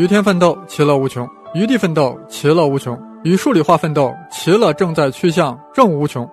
[0.00, 6.26] 与天奋斗，其乐无穷；与地奋斗，其乐无穷；与数理化奋斗，其乐正在趋向正无穷。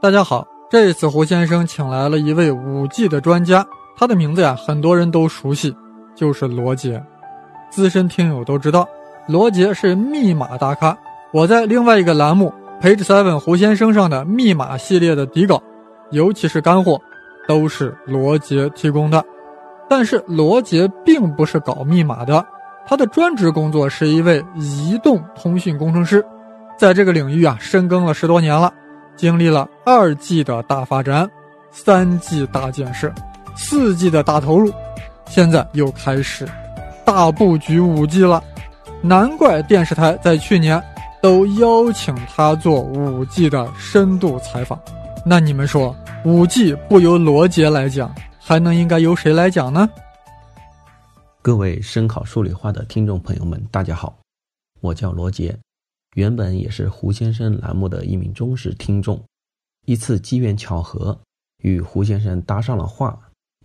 [0.00, 5.74] 大家好，这一次胡先生请来了一位五 G 的专家，他的名字呀，很多人都熟悉，
[6.14, 7.02] 就是罗杰。
[7.72, 8.86] 资深听友都知道，
[9.26, 10.96] 罗杰是密码大咖。
[11.32, 15.60] 我在另外一个栏目 Page Seven 胡先生上的密码系列的底稿，
[16.12, 17.00] 尤其是干货，
[17.48, 19.24] 都是罗杰提供的。
[19.88, 22.46] 但是罗杰并不是搞密码的，
[22.90, 26.26] 他的专职工作是一位移动通讯工程师，
[26.76, 28.74] 在这个领域啊深耕了十多年了。
[29.14, 31.30] 经历了二 G 的大发展，
[31.70, 33.08] 三 G 大建设，
[33.54, 34.72] 四 G 的大投入，
[35.28, 36.48] 现在又开始
[37.04, 38.42] 大布局五 G 了。
[39.00, 40.82] 难怪电视台在去年
[41.22, 44.76] 都邀请他做五 G 的深度采访。
[45.24, 49.88] 那你们说，五 G 不由罗杰来讲，还能应该由谁来讲呢？
[51.42, 54.20] 各位声考数理化的听众朋友们，大家好，
[54.82, 55.58] 我叫罗杰。
[56.14, 59.24] 原本也是胡先生栏目的一名忠实听众，
[59.86, 61.18] 一次机缘巧合
[61.62, 63.18] 与胡先生搭上了话，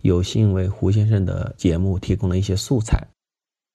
[0.04, 3.06] 有幸为胡先生的节目提供了一些素材。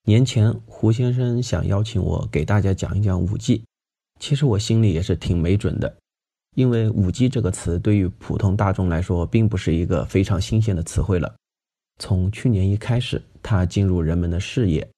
[0.05, 3.63] 年前胡先生想邀请我给大家讲一讲五 G，
[4.19, 5.95] 其实我心里也是挺没准的，
[6.57, 11.37] 因为五 G 这个词对于普通大众来说并不是一个非常新鲜的词汇了，
[12.01, 14.89] 从去年一开始，它进入人们的视野。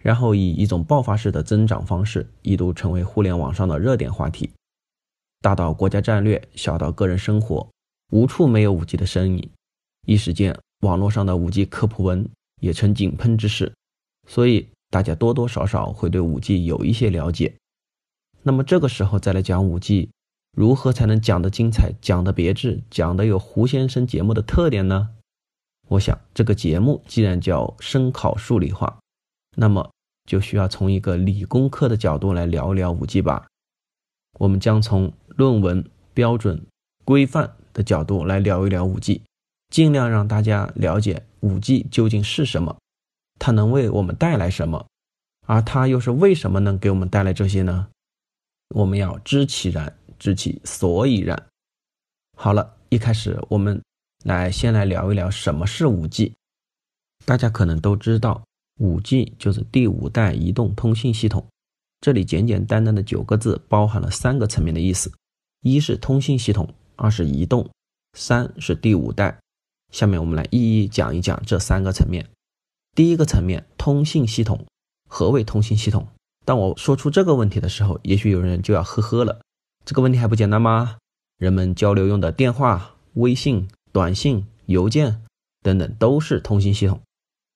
[0.00, 4.50] 然后以一种爆发式的增长方式，一度成为互联网上的热点话题。
[5.40, 7.68] 大到国家战略，小到个人生活，
[8.12, 9.50] 无处没有五 G 的身影。
[10.06, 12.28] 一时间，网络上的五 G 科普文
[12.60, 13.72] 也成井喷之势。
[14.28, 17.54] 所以，大家多多少少会对五 G 有一些了解。
[18.42, 20.10] 那么这个时候再来讲五 G，
[20.56, 25.10] 如何才能讲得精彩、讲得别致、讲得有胡先生节目的特点呢？
[25.88, 28.98] 我想，这个节目既然叫声考数理化。
[29.56, 29.90] 那么
[30.26, 33.46] 就需要从一个理工科的角度来聊一聊五 G 吧。
[34.38, 35.84] 我们将从论文
[36.14, 36.64] 标准
[37.04, 39.22] 规范的角度来聊一聊五 G，
[39.70, 42.76] 尽量让大家了解五 G 究竟是什么，
[43.38, 44.86] 它能为我们带来什么，
[45.46, 47.88] 而它又是为什么能给我们带来这些呢？
[48.74, 51.46] 我们要知其然，知其所以然。
[52.36, 53.82] 好了，一开始我们
[54.24, 56.34] 来先来聊一聊什么是五 G。
[57.24, 58.42] 大家可能都知道。
[58.78, 61.44] 五 G 就是第五代移动通信系统，
[62.00, 65.12] 这里简简单单的九个字包含了三个层面的意思：
[65.62, 67.68] 一是通信系统，二是移动，
[68.16, 69.36] 三是第五代。
[69.92, 72.28] 下面我们来一一讲一讲这三个层面。
[72.94, 74.64] 第一个层面，通信系统。
[75.08, 76.06] 何为通信系统？
[76.44, 79.40] 当我说出这个问题的时候，也许有人就要呵呵了。
[79.84, 80.98] 这个问题还不简单吗？
[81.36, 83.68] 人们交流用的电话、微信、
[83.98, 85.24] 短信、邮件
[85.60, 87.00] 等等，都是通信系统。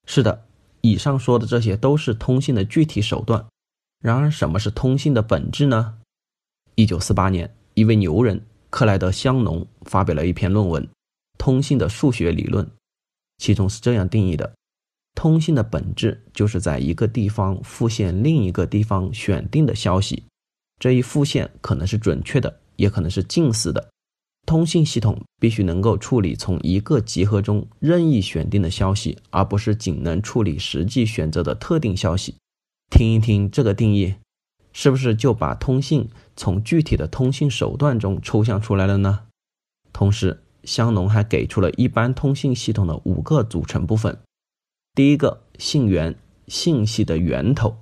[0.08, 0.44] 是的。
[0.80, 3.46] 以上说的这些都是通信的具体手段。
[4.00, 6.00] 然而，什么是通信的本质呢？
[6.74, 10.82] 一九四八年，一位牛人克莱德·香农发表了一篇论文
[11.38, 12.66] 《通信的数学理论》，
[13.38, 14.52] 其中是这样定义的：
[15.14, 20.24] 通信的本质就是在一个地方复现另一个地方选定的消息，
[20.80, 23.91] 这一复现可能是准确的，也可能是近似的。
[24.44, 32.34] 通信系统必须能够处理从一个集合中任意选定的消息，而不是仅能处理实际选择的特定消息。
[32.90, 34.16] 听一听这个定义，
[34.72, 39.20] 是不是就把通信从具体的通信手段中抽象出来了呢？
[39.92, 44.18] 同时，香农还给出了一般通信系统的五个组成部分。
[44.94, 46.14] 第一个，信源，
[46.48, 47.78] 信息的源头，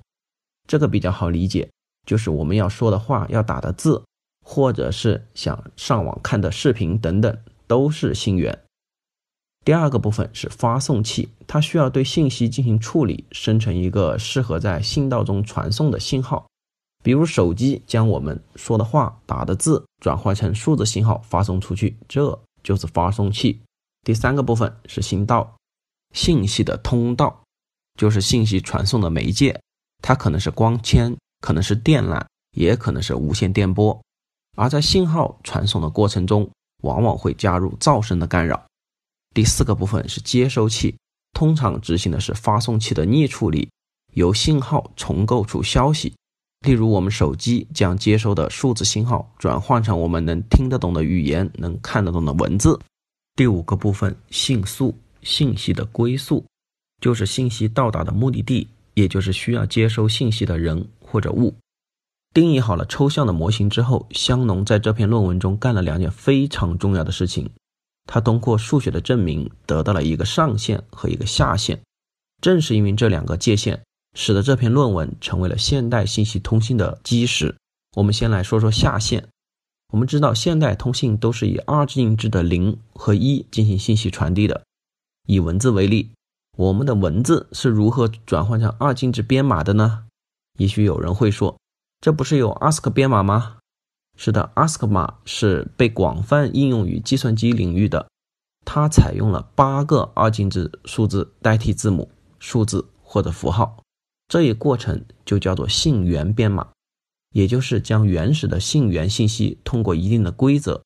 [0.67, 1.69] 这个比较好理解，
[2.05, 4.03] 就是我们要说的话，要打的字。
[4.45, 7.37] 或者是想上网看的视频等等，
[7.67, 8.57] 都是信源。
[9.63, 16.47] 第二个部分是发送器，它需要对信息进行处理，生成一个适合在信道中传送的信号。
[17.03, 23.59] 比如手机将我们说的话、打的字转换成数字信号发送出去，这就是发送器。
[24.03, 25.55] 第三个部分是信道，
[26.13, 27.41] 信息的通道
[27.99, 29.59] 就是信息传送的媒介，
[30.01, 32.23] 它可能是光纤，可能是电缆，
[32.55, 34.01] 也可能是无线电波。
[34.57, 36.49] 而在信号传送的过程中，
[36.83, 38.63] 往往会加入噪声的干扰。
[39.33, 40.95] 第四个部分是接收器，
[41.33, 43.69] 通常执行的是发送器的逆处理，
[44.13, 46.13] 由信号重构出消息。
[46.65, 52.79] 例如，我们手机将接收的数字信号转换成我们能听得懂的语言，能看得懂的文字。
[53.35, 54.93] 第五个部分，信速，
[55.23, 56.45] 信息的归宿，
[56.99, 61.55] 就是信息到达的目的地，也就是需要接收信息的人或者物。
[62.33, 67.49] 定义好了抽象的模型之后，香农在这篇论文中干了两件非常重要的事情。
[68.05, 71.79] 他通过数学的证明得到了一个上限和一个下限。
[72.41, 73.83] 正是因为这两个界限，
[74.15, 77.55] 使得这篇论文成为了现代信息通信的基石。
[77.95, 79.27] 我们先来说说下限。
[79.93, 84.63] 我们知道，现代通信都是以二进制的零和一进行信息传递的。
[85.27, 86.11] 以文字为例，
[86.57, 90.05] 我们的文字是如何转换成二进制编码的呢？
[90.57, 91.57] 也许有人会说，
[92.01, 93.59] 这不是有 ASC 编码吗？
[94.17, 98.09] 是的，ASC 码是被广泛应用于计算机领域的，
[98.65, 102.09] 它采用了八个二进制数字代替字母、
[102.39, 103.83] 数字或者符号，
[104.27, 106.69] 这一过程就叫做信源编码，
[107.33, 110.81] 也就是将原始的信源信息通过一定的规则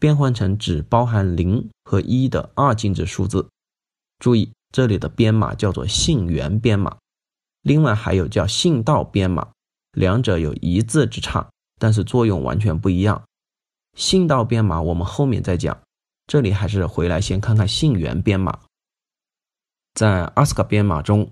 [0.00, 3.46] 变换成只包含零和一的二进制数字。
[4.18, 6.96] 注意，这里的编码叫做信源编码，
[7.60, 9.48] 另外还有叫信道编码，
[9.94, 11.48] 两者有一字之差，
[11.78, 13.24] 但是作用完全不一样。
[13.96, 15.80] 信道编码我们后面再讲，
[16.26, 18.58] 这里还是回来先看看信源编码。
[19.94, 21.30] 在 ask 编码中，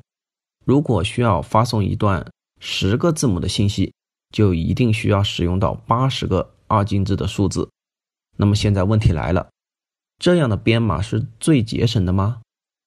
[0.64, 2.30] 如果需要发送一段
[2.60, 3.92] 十个字母的信息，
[4.30, 7.68] 就一定需要使用到八十个二进制的数字。
[8.36, 9.50] 那么现在问题来了，
[10.18, 12.40] 这样的编码是最节省的吗？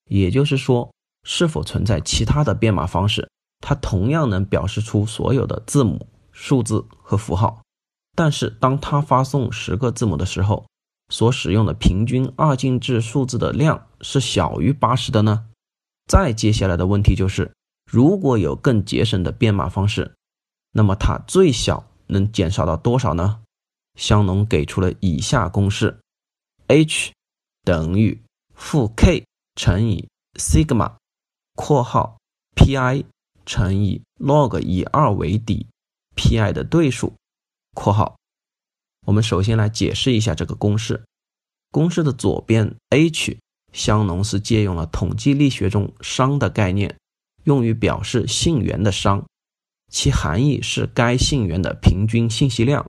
[0.10, 0.94] 也就是说，
[1.24, 3.30] 是否存在其他的编码方式，
[3.62, 7.62] 它同样能表示出所有的字母、数字和符号，
[8.16, 10.66] 但是当它发送十个字母的时候，
[11.10, 15.48] 所使用的平均二进制数字的量是小于八十的呢？
[16.07, 17.54] 再接下来的问题就是，
[17.92, 20.16] 如果有更节省的编码方式，
[20.72, 23.42] 那么它最小能减少到多少呢？
[23.98, 26.00] 香农给出了以下公式
[26.68, 27.13] ：h
[27.63, 28.22] 等于
[28.54, 29.24] 负 k。
[29.57, 30.96] 乘以 sigma（
[31.56, 32.18] 括号
[32.57, 33.06] pi
[33.45, 35.68] 乘以 log 以二为底
[36.15, 37.13] pi 的对数
[37.75, 38.18] ）（括号）。
[39.06, 41.03] 我们首先来解释一下这个公式。
[41.71, 43.38] 公式的左边 h，
[43.74, 46.97] 香农是借用了统计力学中商的概念，
[47.44, 49.25] 用于表示信源的商，
[49.92, 52.86] 其含义是该信源的平均信息量。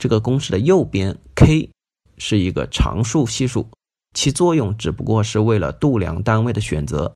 [0.00, 1.70] 这个公式的右边 k
[2.18, 3.68] 是一个常数系数。
[4.14, 7.14] 其作用只不过是为了度量单位的选择。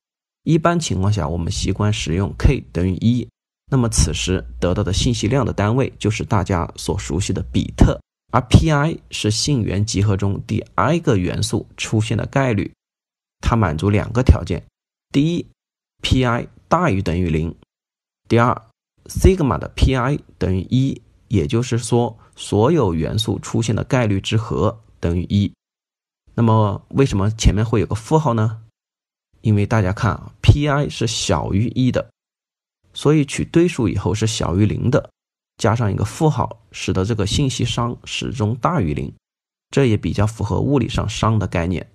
[0.49, 3.29] 一般情况下，我们习惯使用 k 等于一，
[3.71, 8.00] 那么此时得到的信息量的单位就是大家所熟悉的比特。
[8.33, 12.73] 而 pi 是信源集合中第 i 个元素出现的概率，
[13.41, 14.65] 它满足两个条件：
[15.12, 15.47] 第一
[16.03, 17.53] ，pi 大于等于零；
[18.27, 18.62] 第二
[19.05, 20.99] ，sigma 的 pi 等于一，
[21.29, 25.53] 也就是说，所有元素出现的概率之和等于一。
[26.35, 28.62] 那么为什么前面会有个负号呢？
[29.40, 32.11] 因为大家看啊，pi 是小于一的，
[32.93, 35.11] 所以取对数以后是小于零的，
[35.56, 39.12] 加上一个负号，使得这个信息商始终大于零，
[39.70, 41.87] 这也比较符合物理上商的概念。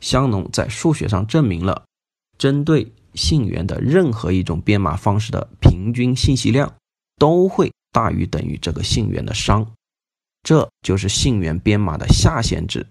[0.00, 1.84] 香农在数学上证明了，
[2.36, 6.74] 针对信源的任何一种编码方式的平均信息量
[7.16, 9.64] 都会大于等于这个信源的商，
[10.42, 12.86] 这就是信源编码的下限值。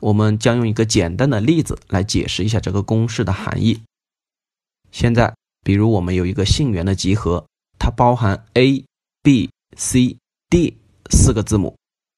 [0.00, 3.80] 我们将用一个简单的例子来解释一下这个公式的含义。
[4.90, 7.46] 现在，比如我们有一个信源的集合，
[7.78, 8.84] 它包含 a、
[9.22, 10.16] b、c、
[10.48, 10.76] d
[11.10, 11.76] 四个字母，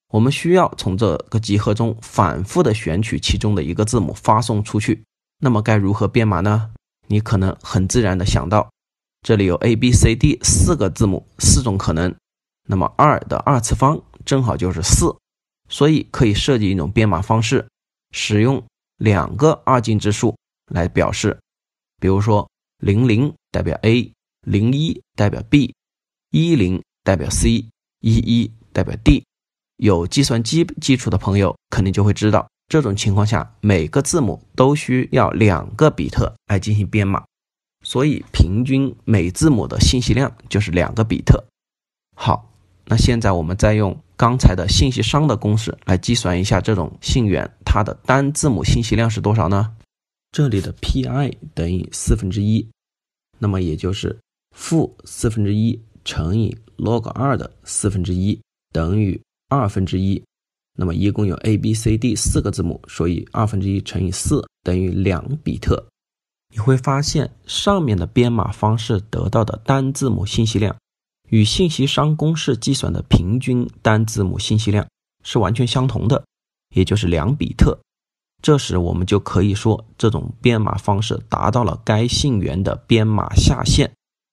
[0.08, 5.02] 我们需要从这个集合中反复的选取其中的一个字母发送出去。
[5.38, 6.70] 那么该如何编码呢？
[7.08, 8.71] 你可能很自然的想到，
[9.23, 12.14] 这里有 a、b、c、d 四个字母，四种可能，
[12.68, 15.14] 那么二的二次方正好就是四，
[15.68, 17.66] 所以可以设计一种编码方式。
[18.12, 18.62] 使用
[18.99, 20.37] 两个二进制数
[20.71, 21.38] 来表示，
[21.99, 25.75] 比如说零零代表 A，零一代表 B，
[26.31, 27.66] 一零代表 C，
[28.00, 29.25] 一一代表 D。
[29.78, 37.25] 有计算机基础的朋友肯定就会知道，这种情况下每个字母都需要两个比特来进行编码，
[37.83, 41.42] 所以平均每字母的信息量就是两个比特。
[42.14, 42.49] 好，
[42.85, 43.99] 那现在我们再用。
[44.14, 49.75] 刚才的信息商的公式来计算一下这种信源它的单字母信息量是多少呢？
[50.31, 52.69] 这里的 pi 等于四分之一，
[53.38, 54.14] 那么也就是
[54.55, 58.38] 负四分之一乘以 log 二的四分之一
[58.73, 60.23] 等于二分之一。
[60.75, 65.83] 那么一共有 a b c d 四个字母，所以二分之一乘以四等于两比特。
[66.50, 70.76] 你会发现上面的编码方式得到的单字母信息量。
[71.31, 74.87] 与信息商公式计算的平均单字母信息量
[75.25, 76.23] 是完全相同的，
[76.73, 77.79] 也就是两比特。
[78.43, 83.93] 这时我们就可以说，这种编码方式达到了该信源的编码下限。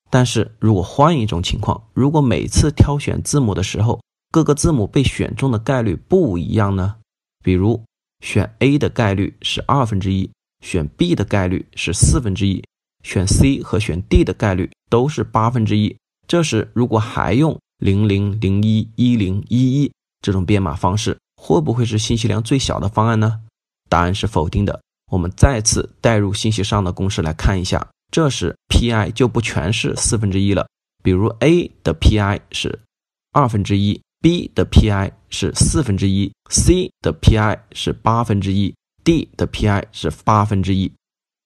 [0.10, 6.96] 但是如果换一种情况，如果每次挑选字母的时候，各个字母被选中的概率不一样呢？
[7.43, 7.84] 比如，
[8.25, 10.31] 选 A 的概率是二分之一，
[10.65, 12.63] 选 B 的概率是四分之一，
[13.03, 15.96] 选 C 和选 D 的概率都是八分之一。
[16.27, 19.91] 这时如果还用零零零一一零一一
[20.22, 23.39] 这种编码方式，会不会是信息量最小的方案呢？
[23.89, 24.81] 答案是否定的。
[25.10, 30.67] 我们再次代入信息商的公式来看一下，这时 Pi 就不全是四分之一了。
[31.01, 32.81] 比如 A 的 Pi 是
[33.31, 40.93] 二分之一，B 的 Pi 是四分之一，C 的 Pi 是八分之一，D 的 Pi 是八分之一。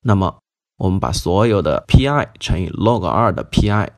[0.02, 0.40] 那么
[0.78, 3.90] 我们把所有的 Pi 乘以 log 二的 Pi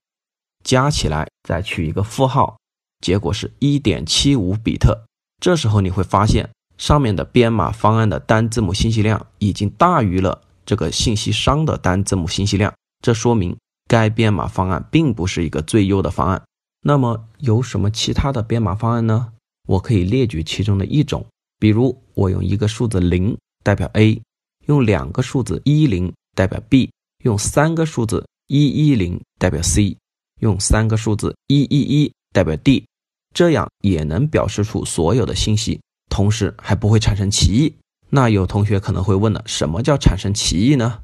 [0.64, 2.58] 加起来，再取一个负号，
[3.00, 5.06] 结果是一点七五比特。
[5.46, 12.74] 这时候你会发现，上面的编码方案的单字母信息量已经大于了这个信息商的单字母信息量，
[13.04, 13.56] 这说明。
[13.88, 16.42] 该编码方案并不是一个最优的方案。
[16.82, 19.34] 那么有什么其他的编码方案呢？
[19.68, 21.24] 我可以列举其中的一种，
[21.60, 24.20] 比如我用一个数字零代表 A，
[24.66, 26.90] 用两个数字一零代表 B，
[27.24, 29.96] 用三个数字一一零代表 C，
[30.40, 32.88] 用三个数字一一一代表 D，
[33.36, 37.75] 这样也能表示出所有的信息，同时还不会产生歧义。
[38.10, 41.01] 那有同学可能会问了，什么叫产生歧义呢？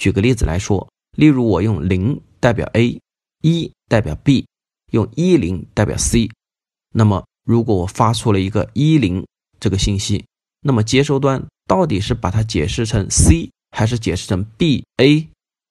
[0.00, 0.88] 举个例子来说。
[1.16, 2.98] 例如，我用零代表 A，
[3.40, 4.46] 一代表 B，
[4.90, 6.28] 用一零代表 C。
[6.92, 9.24] 那么，如果我发出了一个一零
[9.60, 10.24] 这个信息，
[10.60, 15.28] 那么接收端到底是把它解释成 C 还是解释成 B A？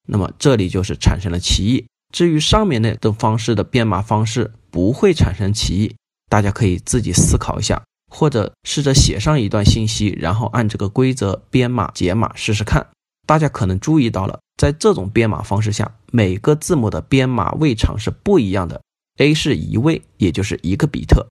[0.08, 1.86] 那么这里就是产生了歧义。
[2.10, 5.94] 至于上面那种方式的编码方式不会产生歧义，
[6.28, 12.84] 大家可以自己思考一下，或者试着写上一段信息，然后按这个规则编码解码试试看。
[13.24, 14.40] 大家可能注意到了。
[14.56, 18.82] 在这种编码方式下，每个字母的编码位长是不一样的。
[19.18, 21.24] A 是一位，也就是一个比特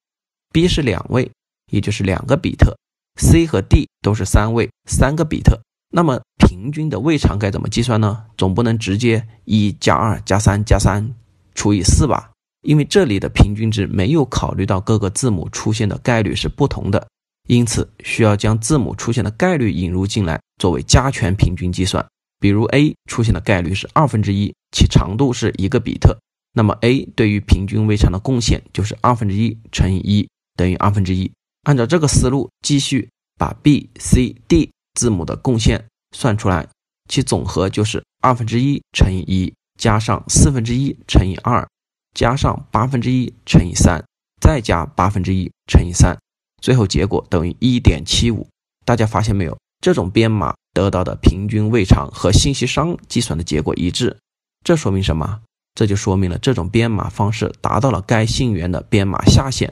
[0.54, 1.30] ；B 是两位，
[1.70, 2.78] 也就是两个比特
[3.20, 5.60] ；C 和 D 都是三位，三个比特。
[5.90, 8.24] 那么平均的位长该怎么计算呢？
[8.38, 11.14] 总不能直接一加二加三加三
[11.54, 12.32] 除以四吧？
[12.63, 17.08] 因为这里的平均值没有考虑到各个字母出现的概率是不同的，
[17.48, 22.05] 因此需要将字母出现的概率引入进来，作为加权平均计算。
[22.39, 26.17] 比如 A 出现的概率是二分之一，其长度是一个比特，
[26.53, 30.27] 那么 A 对于平均位长的贡献就是二分之一乘以一
[30.58, 31.32] 等于二分之一。
[31.63, 36.67] 按照这个思路，继续把 B、C、D 字母的贡献算出来，
[37.10, 41.65] 其总和就是二分之一乘以一加上四分之一乘以二
[42.13, 44.03] 加上八分之一乘以三
[44.41, 46.17] 再加八分之一乘以三，
[46.62, 48.48] 最后结果等于一点七五。
[48.86, 49.58] 大家发现没有？
[49.82, 50.53] 这种编码。
[50.75, 54.17] 得到的平均位长和信息商计算的结果一致，
[54.63, 55.39] 这说明什么？
[55.75, 59.72] 这就说明了这种编码方式达到了该信源的编码下限，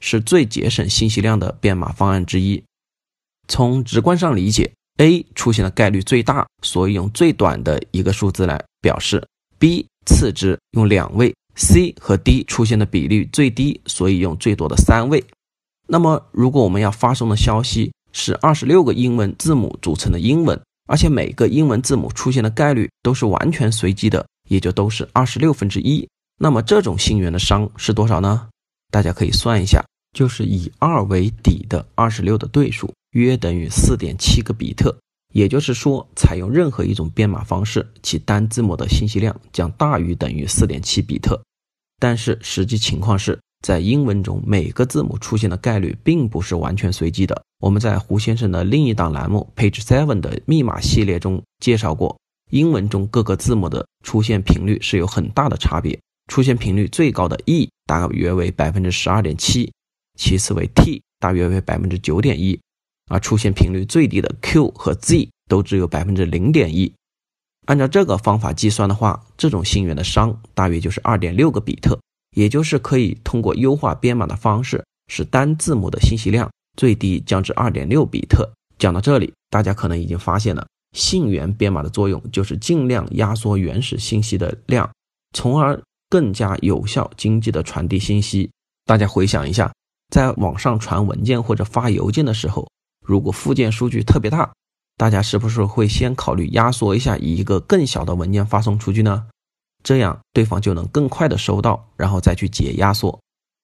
[0.00, 2.60] 是最节省信息量的编码方案之一。
[3.46, 9.24] 从直观上理解，A 出现的概率最大，所以用最短的一个数字来表示
[9.60, 15.22] ；B 次之，用两位；C 和 D 出现的比率最低，所以用最多的三位。
[15.86, 26.08] 那么，如果我们要发送的消息，是二十六个英文字母组成的英文，而且每个英文字母出现的概率都是完全随机的，也就都是二十六分之一。
[26.38, 28.48] 那么这种信源的商是多少呢？
[28.90, 29.84] 大家可以算一下，
[30.16, 34.96] 就是以二为底的二十六的对数，约等于四点七个比特。
[35.32, 41.40] 也就是说，采用任何一种编码方式，其单字母的信息量将大于等于四点七比特。
[42.00, 43.38] 但是实际情况是。
[43.62, 47.42] 在英文中，每个字母出现的概率并不是完全随机的。
[47.58, 52.18] 我们在胡先生的另一档栏目 Page Seven 的密码系列中介绍过，
[52.50, 56.00] 英文中各个字母的出现频率是有很大的差别。
[56.28, 59.70] 出现频率最高的 E 大约为百分之十二点七，
[60.18, 62.58] 其次为 T 大约为百分之九点一，
[63.10, 66.90] 而出现频率最低的 Q 和 Z 都只有百分之零点一。
[67.66, 71.98] 按照这个方法计算的话，这种信源的商大约就是二点六个比特。
[72.36, 78.48] 也就是可以通过优化编码的方式，使单字母的信息量最低降至二点六比特。
[78.78, 80.64] 讲到这里，大家可能已经发现了，
[80.96, 84.88] 信源编码的作用就是尽量压缩原始信息的量，
[85.34, 88.48] 从而更加有效、经济的传递信息。
[88.86, 89.72] 大家回想一下，
[90.12, 92.68] 在网上传文件或者发邮件的时候，
[93.04, 94.48] 如果附件数据特别大，
[95.00, 99.26] 大家是不是会先考虑压缩一下，以一个更小的文件发送出去呢？
[99.82, 103.18] 这样对方就能更快的收到，然后再去解压缩。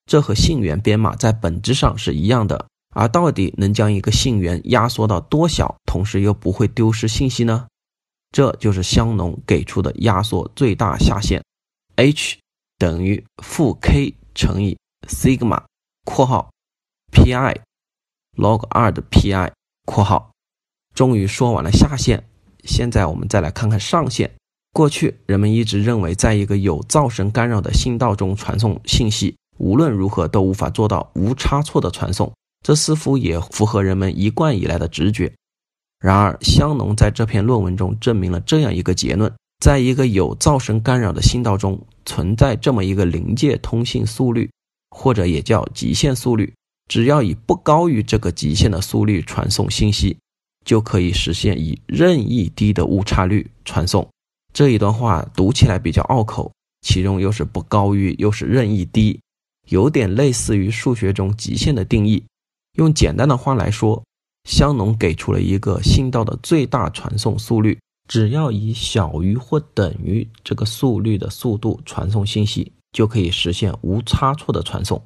[0.07, 2.65] 这和信源编码在本质上是一样的。
[2.95, 7.67] 而到底能将一个信源压缩到多小，同时又不会丢失信息呢？
[8.33, 11.45] 这就是香农给出的压缩最大下限
[11.97, 12.39] ：h
[12.79, 15.63] 等于负 k 乘以 sigma（
[16.07, 16.51] 括号
[17.13, 17.61] pi
[18.39, 19.53] log 二的 pi
[19.85, 20.31] 括号）。
[20.97, 22.25] 终于说完了下限，
[22.65, 24.31] 现在我们再来看看上限。
[24.73, 32.33] 过去人们一直认为，在一个有噪声干扰的信道中传送信息，无论如何都无法做到无差错的传送。
[32.65, 35.31] 这似乎也符合人们一贯以来的直觉。
[36.01, 39.31] 然而，香农在这篇论文中证明了这样一个结论：
[39.63, 44.51] 在一个有噪声干扰的信道中，存在这么一个临界通信速率，
[44.89, 46.55] 或者也叫极限速率。
[46.89, 50.17] 只要以不高于这个极限的速率传送信息，
[50.67, 54.07] 就可以实现以任意低的误差率传送。
[54.53, 59.21] 这一段话读起来比较拗口，其中又是不高于，又是任意低，
[59.69, 62.25] 有点类似于数学中极限的定义。
[62.75, 64.03] 用简单的话来说，
[64.45, 75.01] 香农给出了一个信道的最大传送速率，只要以小于或等于这个速率的速度传送信息，就可以实现无差错的传送。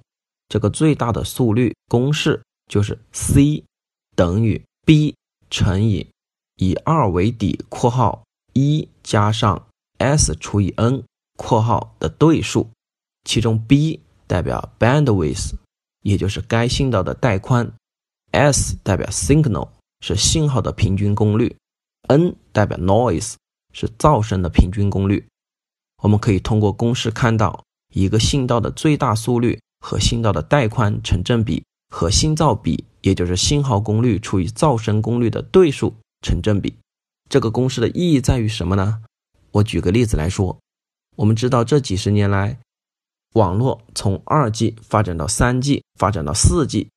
[0.48, 3.62] 这个最大的速率公式就是 c
[4.16, 5.14] 等于 b
[5.50, 6.08] 乘以
[6.56, 8.22] 以二为底（括号）。
[8.52, 11.04] 一加上 s 除以 n（
[11.36, 12.68] 括号）的对数，
[13.24, 15.52] 其中 b 代表 bandwidth，
[16.02, 17.72] 也就是该信道的带宽
[18.32, 19.68] ；s 代表 signal，
[20.00, 21.56] 是信号的平均功率
[22.08, 23.34] ；n 代表 noise，
[23.72, 25.24] 是噪声的平均功率。
[26.02, 27.62] 我们可以通过公式看到，
[27.94, 36.74] 一个信道的最大速率和信道的带宽成正比，和信噪比，也就是信号功率除以噪声功率的对数成正比。
[37.28, 39.02] 这个公式的意义在于什么呢？
[39.52, 40.58] 我举个例子来说，
[41.16, 42.58] 我们知道这几十年来，
[43.34, 46.88] 网络从二 G 发展到三 G，发展到四 G，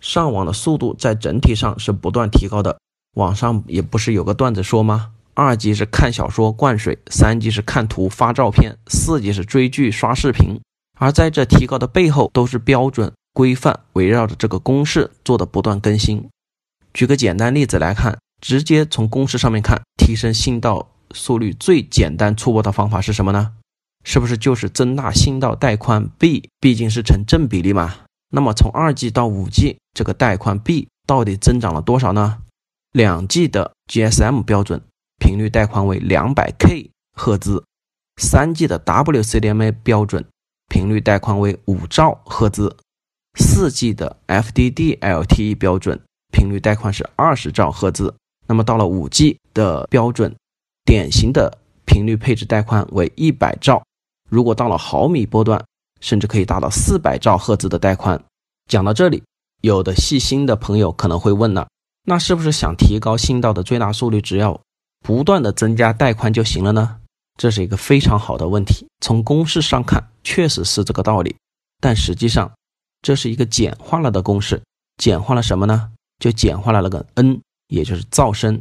[0.00, 2.78] 上网的速度在整体上是不断提高的。
[3.16, 5.12] 网上也不是有个段子说吗？
[5.34, 10.60] 二 G 是看小说灌水，三 G 是看图发照片，四 G 是追剧刷视频。
[10.98, 16.28] 而在这提高的背后，都是标准规范围绕着这个公式做的不断更新。
[16.92, 18.18] 举个简单例子来看。
[18.40, 23.52] 直接从公式上面看，提升信道速率最简单粗暴的方法是什么呢？
[24.02, 26.48] 是不是就是增大信道带宽 b？
[26.58, 27.96] 毕竟是成正比例嘛。
[28.30, 32.38] 那么从二 G 到五 G，这个带宽 b 到底增长了多少呢？
[32.92, 34.80] 两 G 的 GSM 标准
[35.18, 37.62] 频率带宽为两百 K 赫兹，
[38.16, 40.24] 三 G 的 WCDMA 标准
[40.70, 42.74] 频率带宽为五兆赫兹，
[43.38, 46.00] 四 G 的 FDD-LTE 标准
[46.32, 48.14] 频率带宽是二十兆赫兹。
[48.46, 50.34] 那么到了五 G 的标准，
[50.84, 53.82] 典型的频率配置带宽为一百兆。
[54.28, 55.64] 如果到了毫米波段，
[56.00, 58.20] 甚至可以达到四百兆赫兹的带宽。
[58.68, 59.22] 讲到这里，
[59.60, 61.68] 有的细心的朋友可能会问了：
[62.04, 64.60] 那是不是想提高信道的最大速率，只要
[65.00, 66.96] 不断的增加带宽就行了呢？
[67.36, 68.86] 这是一个非常好的问题。
[69.00, 71.36] 从公式上看，确实是这个道理。
[71.80, 72.50] 但实际上，
[73.02, 74.60] 这是一个简化了的公式。
[74.98, 75.90] 简化了什么呢？
[76.18, 77.40] 就简化了那个 n。
[77.68, 78.60] 也就是噪声，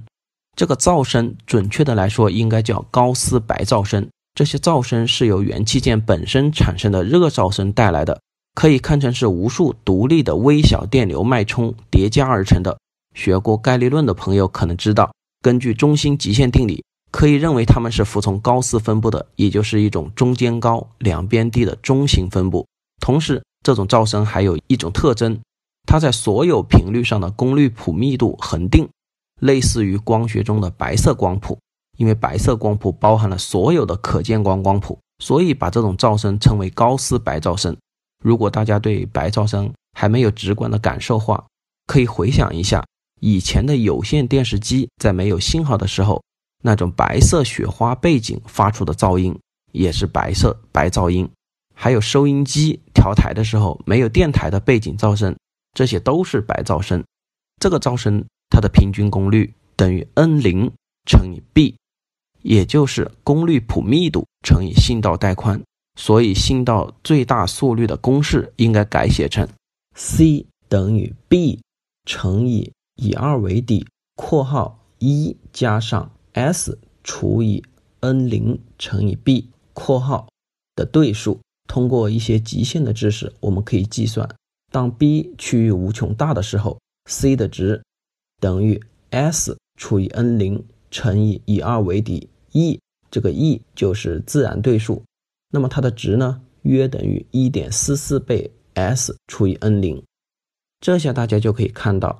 [0.55, 4.07] 这个噪声准确的来说应该叫高斯白噪声。
[4.35, 8.21] 这些噪声是由元器件本身产生的热噪声带来的，
[8.53, 12.77] 可以看成是无数独立的微小电流脉冲叠加而成的。
[13.15, 22.63] 学过概率论的朋友可能知道，根据中心极限定理，可以认为它们是服从高斯分布的，也就是一种中间高、两边低的中型分布。
[23.01, 25.39] 同时，这种噪声还有一种特征，
[25.85, 28.87] 它在所有频率上的功率谱密度恒定。
[29.41, 31.57] 类似于光学中的白色光谱，
[31.97, 37.73] 因为白色光谱包含了所有的可见光光谱，所以把这种噪声称为高斯白噪声。
[38.21, 41.41] 如果大家对白噪声还没有直观的感受话，
[41.87, 42.85] 可以回想一下
[43.21, 46.21] 以前的有线电视机在没有信号的时候，
[46.61, 49.33] 那种白色雪花背景发出的噪音
[49.71, 51.29] 也是白色白噪音。
[51.73, 55.33] 还有收音机调台的时候没有电台的背景噪声，
[55.73, 57.01] 这些都是白噪声。
[57.59, 58.25] 这个噪声。
[58.51, 60.71] 它的平均功率等于 N 零
[61.05, 61.77] 乘以 B，
[62.41, 65.61] 也就是功率谱密度乘以信道带宽。
[65.95, 69.47] 所以信道最大速率的公式应该改写成
[69.93, 71.61] C 等于 B
[72.05, 77.63] 乘以以二为底（括号一加上 S 除以
[77.99, 80.27] N 零乘以 B 括号）
[80.75, 81.39] 的对数。
[81.69, 84.27] 通过一些极限的知识，我们可以计算，
[84.71, 87.81] 当 B 趋于无穷大的时候，C 的值。
[88.41, 92.79] 等于 S 除以 N 零乘以以二为底 E，
[93.11, 95.03] 这个 E 就是自然对数，
[95.51, 100.01] 那么它的值呢，约等于一点四四倍 S 除以 N 零。
[100.81, 102.19] 这下大家就可以看到，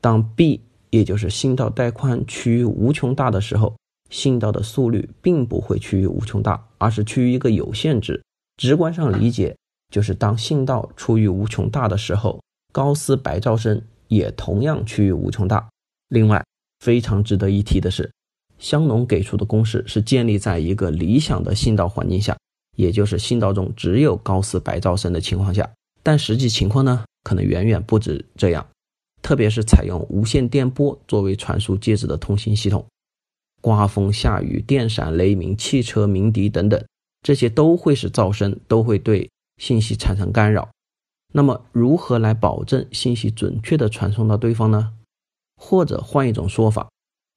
[0.00, 3.74] 当 B 也就是信道带宽趋于无穷大的时候，
[4.10, 8.22] 信道的速率并不会趋于无穷大，而是趋于一个有限值。
[8.60, 9.56] 直观上理解，
[9.88, 12.38] 就是当信道处于无穷大的时候，
[12.72, 13.82] 高斯白噪声。
[14.10, 15.70] 也同样趋于无穷大。
[16.08, 16.44] 另外，
[16.80, 18.10] 非常值得一提的是，
[18.58, 22.36] 香农给出的公式是建立在一个理想的信道环境下，
[22.76, 25.70] 也就是信道中只有高斯白噪声的情况下。
[26.02, 28.66] 但实际情况呢，可能远远不止这样。
[29.22, 32.84] 特别是采用无线电波作为传输介质的通信系统，
[33.60, 36.84] 刮风下雨、电闪雷鸣、汽车鸣笛等等，
[37.22, 40.68] 这些都会使噪声都会对信息产生干扰。
[41.32, 44.94] 那么，如何来保证信息准确地传送到对方呢？
[45.56, 46.88] 或者换一种说法，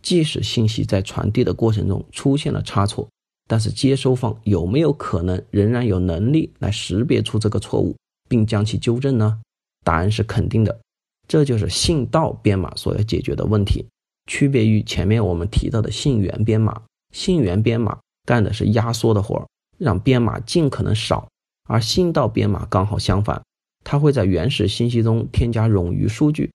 [0.02, 3.08] 即使信息在传递的过程中出现了差错，
[3.48, 7.96] 但是接收方有没有可能仍然有能力来识别出这个错误，
[8.30, 9.42] 并将其纠正呢？
[9.84, 10.80] 答案是肯定的。
[11.28, 13.86] 这就是信道编码所要解决的问题，
[14.28, 16.82] 区别于前面我们提到的信源编码。
[17.12, 19.46] 信源编码干的是压缩的活儿，
[19.78, 21.28] 让编码尽可能少；
[21.68, 23.42] 而信道编码刚好相反，
[23.84, 26.52] 它会在原始信息中添加冗余数据，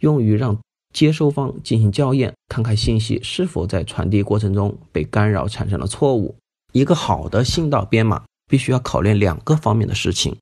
[0.00, 0.58] 用于让
[0.94, 6.36] 接收方进行校验，看看信息是否在传递过程中被干扰产生了错误。
[6.72, 10.36] 一个好的信道编码必须要考虑两个方面的事情：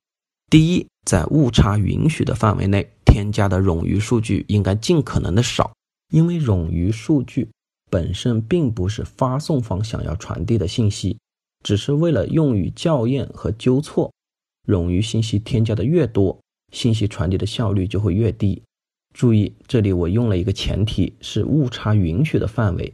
[0.49, 2.89] 第一，在误差允许的范围内。
[3.05, 5.73] 添加的冗余数据应该尽可能的少，
[6.13, 7.49] 因为冗余数据
[7.89, 11.17] 本身并不是发送方想要传递的信息，
[11.63, 14.11] 只是为了用于校验和纠错。
[14.67, 16.39] 冗余信息添加的越多，
[16.71, 18.61] 信息传递的效率就会越低。
[19.13, 22.93] 注意，这里我用了一个前提是误差允许的范围，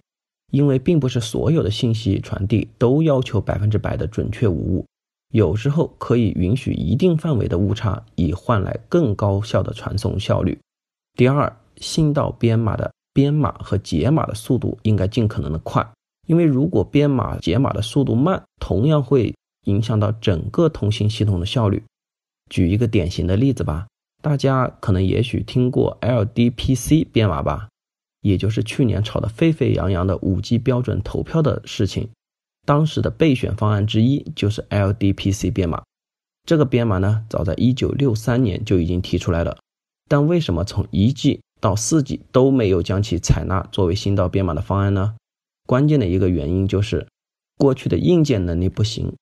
[0.52, 4.86] 因为并不是所有的信息传递都要求百分之百的准确无误。
[5.34, 10.58] 有时候可以允许一定范围的误差，以换来更高效的传送效率。
[11.18, 15.86] 第二，信道编码的编码和解码的速度应该尽可能的快，
[16.26, 19.36] 因为如果编码解码的速度慢，同样会
[19.66, 21.84] 影响到整个通信系统的效率。
[22.50, 23.88] 举一个典型的例子吧，
[24.22, 27.70] 大家可能也许听过 LDPC 编码吧，
[28.22, 32.10] 也就是去年炒得沸沸扬扬的 5G 标准投票的事情。
[32.66, 35.84] 当时的备选方案之一就是 LDPC 编码，
[36.48, 39.58] 这个编码呢，早在1963年就已经提出来了，
[40.10, 45.16] 但为什么从一 G 到四 G 都没有将其采纳作为新道编码的方案呢？
[45.66, 47.08] 关键的一个原因就是
[47.58, 49.14] 过去的硬件能力不行。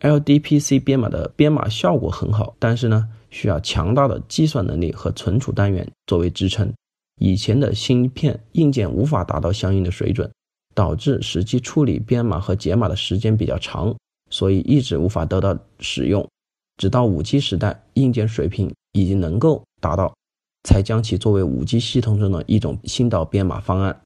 [0.00, 6.72] LDPC 编码的编码效果很好，但是呢，需要强大的计算能力和存储单元作为支撑，
[7.20, 10.30] 以前的芯片硬件无法达到相应的水准。
[10.74, 13.92] 导致实际处理编码和解码的时间比较长，
[14.30, 16.24] 所以一直无法得到使用。
[16.76, 20.14] 直到 5G 时代，硬件水平已经能够达到，
[20.62, 24.00] 才将其作为 5G 系统中的一种新道编码方案。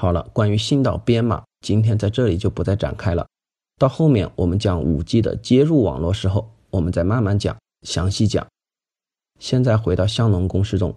[0.00, 3.26] 好了，关于信道编码，今天在这里就不再展开了。
[3.78, 8.46] 到后面我们讲 5G 的接入网络时候，我们再慢慢讲，详细讲。
[9.38, 10.96] 现在回到香农公式中。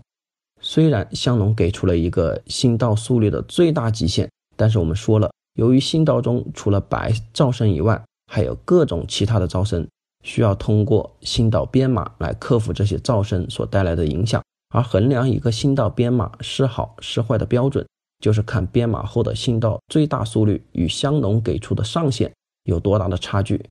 [0.62, 9.86] 虽然香农给出了一个信道速率的最大极限，但是我们说了，由于信道中除了白噪声以外，还有各种其他的噪声，
[10.24, 14.42] 需要通过信道编码来克服这些噪声所带来的影响。
[14.74, 17.86] 而衡量一个信道编码是好是坏的标准，
[18.24, 22.32] 就是看编码后的信道最大速率与香农给出的上限
[22.64, 23.62] 有多大的差距，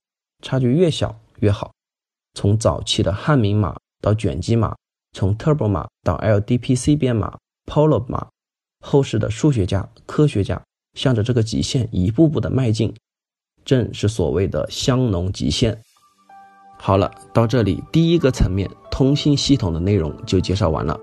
[0.42, 1.72] 差距越小越好。
[2.34, 4.76] 从早期的汉明码到卷积码。
[5.14, 7.36] 从 Turbo 码到 LDPC 编码、
[7.66, 8.26] Polo 码，
[8.80, 10.62] 后世的数学家、科学家
[10.94, 12.94] 向着这个极限一步步的迈进，
[13.64, 15.78] 正是所谓的香农极限。
[16.78, 20.98] 好了，到这里第一个层面通信系统的内容就介绍完了。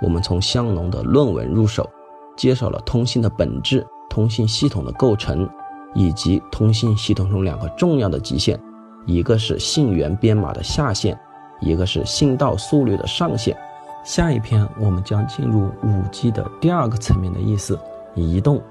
[0.00, 1.88] 我们从香农的论文入手，
[2.38, 5.46] 介绍了通信的本质、通信系统的构成，
[5.94, 8.58] 以及通信系统中两个重要的极限，
[9.04, 11.18] 一个是信源编码的下限。
[11.60, 13.56] 一个是信道速率的上限。
[14.04, 17.76] 下一篇我们将进入五 G 的第二个层面的意思——
[18.14, 18.62] 移动。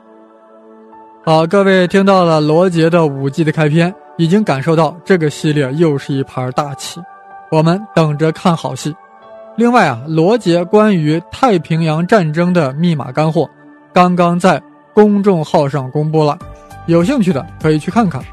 [1.25, 7.01] 好，各位听到了罗杰的五 G 的开篇，已经感受到这个系列又是一盘大棋，
[7.51, 8.95] 我们等着看好戏。
[9.57, 13.49] 另外啊，罗杰关于太平洋战争的密码干货，
[13.97, 14.61] 刚刚在
[14.93, 16.37] 公众号上公布了，
[16.85, 18.23] 有兴趣的可以去看看。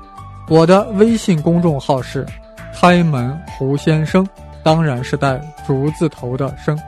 [0.47, 2.27] 我的微信公众号是
[2.79, 4.29] “开门胡先生”。
[4.63, 6.79] 当然是带竹字头的生。